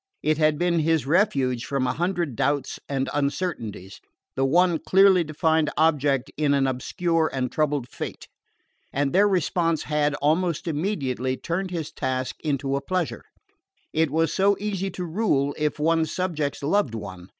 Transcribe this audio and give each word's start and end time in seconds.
It 0.23 0.39
had 0.39 0.57
been 0.57 0.79
his 0.79 1.05
refuge 1.05 1.63
from 1.65 1.85
a 1.85 1.93
hundred 1.93 2.35
doubts 2.35 2.79
and 2.89 3.07
uncertainties, 3.13 4.01
the 4.35 4.43
one 4.43 4.79
clearly 4.79 5.23
defined 5.23 5.69
object 5.77 6.31
in 6.37 6.55
an 6.55 6.65
obscure 6.65 7.29
and 7.31 7.51
troubled 7.51 7.87
fate. 7.87 8.27
And 8.91 9.13
their 9.13 9.27
response 9.29 9.83
had, 9.83 10.15
almost 10.15 10.67
immediately, 10.67 11.37
turned 11.37 11.69
his 11.69 11.91
task 11.91 12.37
into 12.43 12.75
a 12.75 12.81
pleasure. 12.81 13.21
It 13.93 14.09
was 14.09 14.33
so 14.33 14.57
easy 14.59 14.89
to 14.89 15.05
rule 15.05 15.53
if 15.55 15.77
one's 15.77 16.11
subjects 16.11 16.63
loved 16.63 16.95
one! 16.95 17.27